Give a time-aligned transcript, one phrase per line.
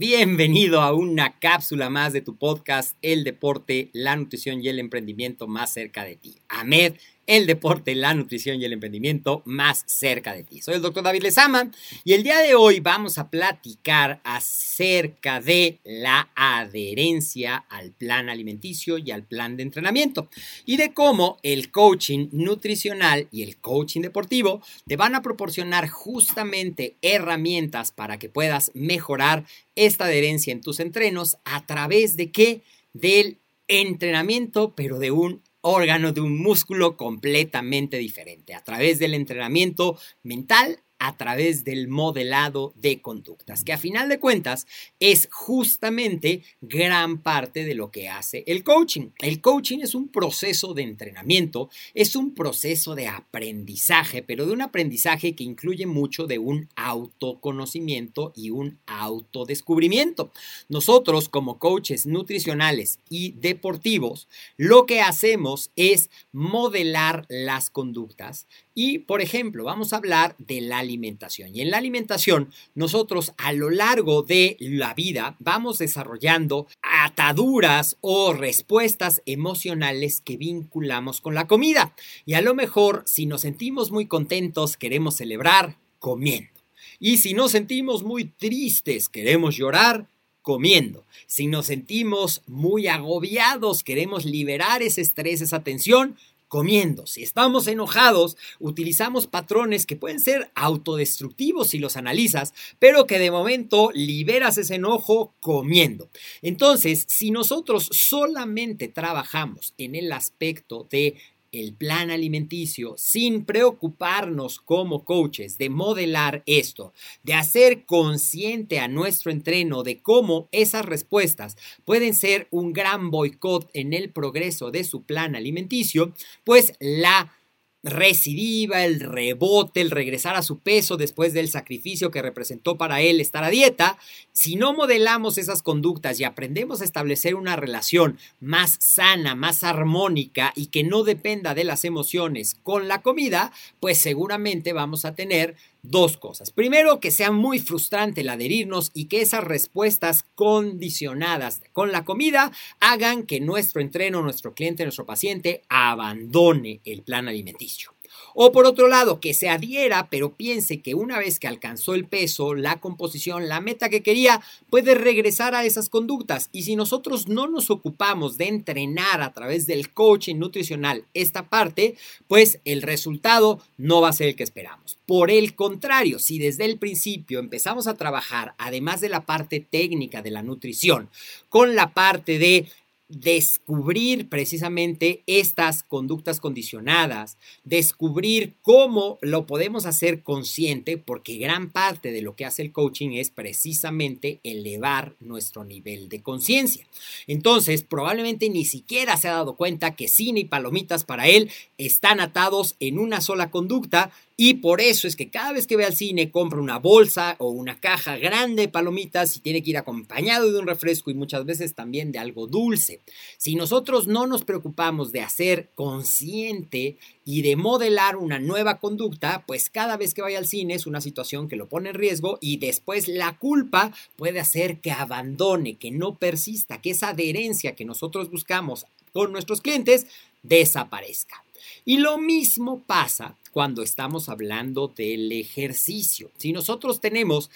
[0.00, 5.48] Bienvenido a una cápsula más de tu podcast El deporte, la nutrición y el emprendimiento
[5.48, 6.36] más cerca de ti.
[6.48, 6.94] Ahmed
[7.28, 10.62] el deporte, la nutrición y el emprendimiento más cerca de ti.
[10.62, 11.70] Soy el doctor David Lezama
[12.02, 18.96] y el día de hoy vamos a platicar acerca de la adherencia al plan alimenticio
[18.96, 20.30] y al plan de entrenamiento
[20.64, 26.96] y de cómo el coaching nutricional y el coaching deportivo te van a proporcionar justamente
[27.02, 32.62] herramientas para que puedas mejorar esta adherencia en tus entrenos a través de qué?
[32.94, 33.36] Del
[33.68, 40.82] entrenamiento, pero de un órgano de un músculo completamente diferente, a través del entrenamiento mental
[40.98, 44.66] a través del modelado de conductas, que a final de cuentas
[45.00, 49.10] es justamente gran parte de lo que hace el coaching.
[49.18, 54.62] El coaching es un proceso de entrenamiento, es un proceso de aprendizaje, pero de un
[54.62, 60.32] aprendizaje que incluye mucho de un autoconocimiento y un autodescubrimiento.
[60.68, 69.20] Nosotros como coaches nutricionales y deportivos, lo que hacemos es modelar las conductas y, por
[69.20, 71.54] ejemplo, vamos a hablar de la alimentación.
[71.54, 78.32] Y en la alimentación, nosotros a lo largo de la vida vamos desarrollando ataduras o
[78.32, 81.94] respuestas emocionales que vinculamos con la comida.
[82.24, 86.50] Y a lo mejor, si nos sentimos muy contentos, queremos celebrar comiendo.
[86.98, 90.08] Y si nos sentimos muy tristes, queremos llorar
[90.42, 91.04] comiendo.
[91.26, 96.16] Si nos sentimos muy agobiados, queremos liberar ese estrés, esa tensión,
[96.48, 97.06] comiendo.
[97.06, 103.30] Si estamos enojados, utilizamos patrones que pueden ser autodestructivos si los analizas, pero que de
[103.30, 106.10] momento liberas ese enojo comiendo.
[106.42, 111.16] Entonces, si nosotros solamente trabajamos en el aspecto de
[111.52, 116.92] el plan alimenticio sin preocuparnos como coaches de modelar esto,
[117.22, 123.70] de hacer consciente a nuestro entreno de cómo esas respuestas pueden ser un gran boicot
[123.72, 126.14] en el progreso de su plan alimenticio,
[126.44, 127.37] pues la
[127.82, 133.20] recidiva, el rebote, el regresar a su peso después del sacrificio que representó para él
[133.20, 133.98] estar a dieta,
[134.32, 140.52] si no modelamos esas conductas y aprendemos a establecer una relación más sana, más armónica
[140.56, 145.56] y que no dependa de las emociones con la comida, pues seguramente vamos a tener
[145.82, 146.50] dos cosas.
[146.50, 152.52] Primero, que sea muy frustrante el adherirnos y que esas respuestas condicionadas con la comida
[152.80, 157.97] hagan que nuestro entreno, nuestro cliente, nuestro paciente abandone el plan alimenticio.
[158.40, 162.06] O por otro lado, que se adhiera, pero piense que una vez que alcanzó el
[162.06, 164.40] peso, la composición, la meta que quería,
[164.70, 166.48] puede regresar a esas conductas.
[166.52, 171.96] Y si nosotros no nos ocupamos de entrenar a través del coaching nutricional esta parte,
[172.28, 175.00] pues el resultado no va a ser el que esperamos.
[175.04, 180.22] Por el contrario, si desde el principio empezamos a trabajar, además de la parte técnica
[180.22, 181.10] de la nutrición,
[181.48, 182.68] con la parte de
[183.08, 192.20] descubrir precisamente estas conductas condicionadas, descubrir cómo lo podemos hacer consciente, porque gran parte de
[192.20, 196.86] lo que hace el coaching es precisamente elevar nuestro nivel de conciencia.
[197.26, 202.20] Entonces, probablemente ni siquiera se ha dado cuenta que cine y palomitas para él están
[202.20, 205.96] atados en una sola conducta, y por eso es que cada vez que ve al
[205.96, 210.52] cine compra una bolsa o una caja grande de palomitas y tiene que ir acompañado
[210.52, 213.00] de un refresco y muchas veces también de algo dulce.
[213.36, 219.70] Si nosotros no nos preocupamos de hacer consciente y de modelar una nueva conducta, pues
[219.70, 222.58] cada vez que vaya al cine es una situación que lo pone en riesgo y
[222.58, 228.30] después la culpa puede hacer que abandone, que no persista, que esa adherencia que nosotros
[228.30, 230.06] buscamos con nuestros clientes
[230.44, 231.42] desaparezca.
[231.84, 236.30] Y lo mismo pasa cuando estamos hablando del ejercicio.
[236.36, 237.50] Si nosotros tenemos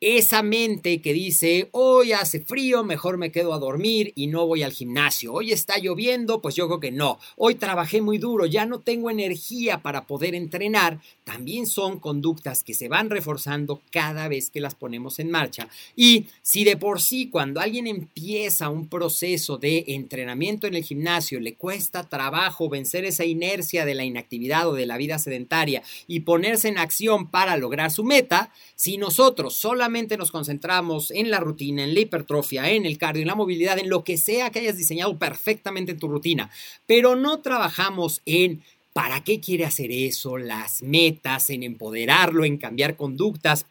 [0.00, 4.62] esa mente que dice, hoy hace frío, mejor me quedo a dormir y no voy
[4.62, 5.32] al gimnasio.
[5.32, 7.18] Hoy está lloviendo, pues yo creo que no.
[7.36, 11.00] Hoy trabajé muy duro, ya no tengo energía para poder entrenar.
[11.24, 15.68] También son conductas que se van reforzando cada vez que las ponemos en marcha.
[15.96, 21.40] Y si de por sí cuando alguien empieza un proceso de entrenamiento en el gimnasio
[21.40, 26.20] le cuesta trabajo vencer esa inercia de la inactividad o de la vida sedentaria y
[26.20, 31.84] ponerse en acción para lograr su meta, si nosotros solamente nos concentramos en la rutina,
[31.84, 34.76] en la hipertrofia, en el cardio, en la movilidad, en lo que sea que hayas
[34.76, 36.50] diseñado perfectamente en tu rutina,
[36.86, 38.62] pero no trabajamos en
[38.92, 43.66] para qué quiere hacer eso, las metas, en empoderarlo, en cambiar conductas,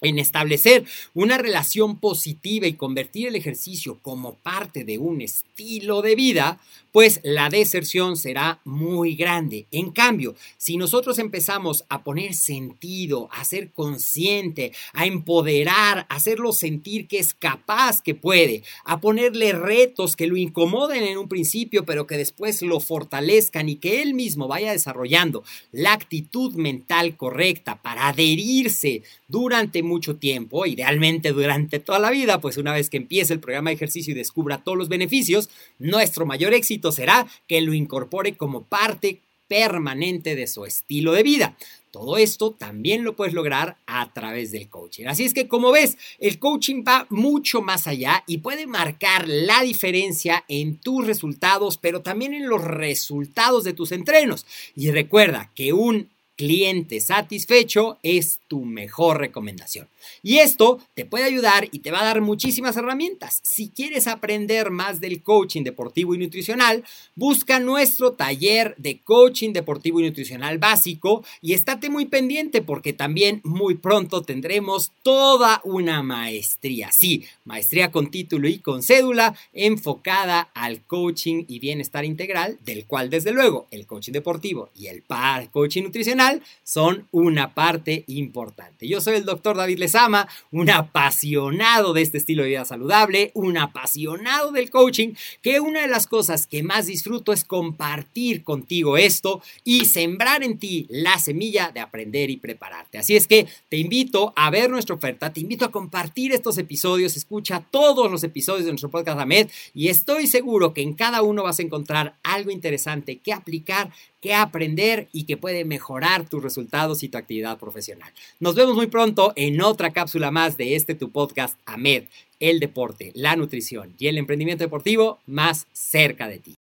[0.00, 6.14] en establecer una relación positiva y convertir el ejercicio como parte de un estilo de
[6.14, 6.60] vida,
[6.94, 9.66] pues la deserción será muy grande.
[9.72, 16.52] En cambio, si nosotros empezamos a poner sentido, a ser consciente, a empoderar, a hacerlo
[16.52, 21.84] sentir que es capaz, que puede, a ponerle retos que lo incomoden en un principio,
[21.84, 25.42] pero que después lo fortalezcan y que él mismo vaya desarrollando
[25.72, 32.56] la actitud mental correcta para adherirse durante mucho tiempo, idealmente durante toda la vida, pues
[32.56, 36.54] una vez que empiece el programa de ejercicio y descubra todos los beneficios, nuestro mayor
[36.54, 41.56] éxito será que lo incorpore como parte permanente de su estilo de vida.
[41.90, 45.06] Todo esto también lo puedes lograr a través del coaching.
[45.06, 49.62] Así es que como ves, el coaching va mucho más allá y puede marcar la
[49.62, 54.44] diferencia en tus resultados, pero también en los resultados de tus entrenos.
[54.74, 59.88] Y recuerda que un cliente satisfecho es tu mejor recomendación.
[60.22, 63.40] Y esto te puede ayudar y te va a dar muchísimas herramientas.
[63.42, 66.84] Si quieres aprender más del coaching deportivo y nutricional,
[67.14, 73.40] busca nuestro taller de coaching deportivo y nutricional básico y estate muy pendiente porque también
[73.44, 76.92] muy pronto tendremos toda una maestría.
[76.92, 83.10] Sí, maestría con título y con cédula enfocada al coaching y bienestar integral, del cual
[83.10, 86.23] desde luego el coaching deportivo y el par coaching nutricional
[86.62, 88.88] son una parte importante.
[88.88, 93.58] Yo soy el doctor David Lezama, un apasionado de este estilo de vida saludable, un
[93.58, 99.42] apasionado del coaching, que una de las cosas que más disfruto es compartir contigo esto
[99.64, 102.98] y sembrar en ti la semilla de aprender y prepararte.
[102.98, 107.16] Así es que te invito a ver nuestra oferta, te invito a compartir estos episodios,
[107.16, 111.42] escucha todos los episodios de nuestro podcast AMED y estoy seguro que en cada uno
[111.42, 113.90] vas a encontrar algo interesante que aplicar
[114.24, 118.10] que aprender y que puede mejorar tus resultados y tu actividad profesional.
[118.40, 122.04] Nos vemos muy pronto en otra cápsula más de este tu podcast AMED,
[122.40, 126.52] el deporte, la nutrición y el emprendimiento deportivo más cerca de ti.